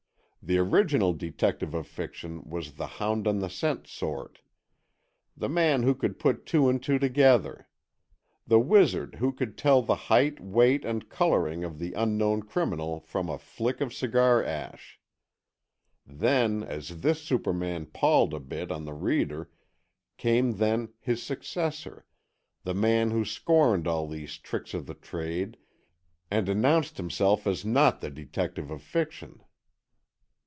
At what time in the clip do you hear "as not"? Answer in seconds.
27.45-28.01